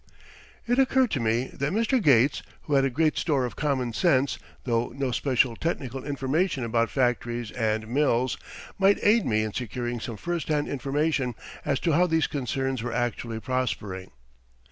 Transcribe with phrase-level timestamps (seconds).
[0.65, 2.01] It occurred to me that Mr.
[2.01, 6.89] Gates, who had a great store of common sense, though no especial technical information about
[6.89, 8.35] factories and mills,
[8.79, 12.91] might aid me in securing some first hand information as to how these concerns were
[12.91, 14.09] actually prospering.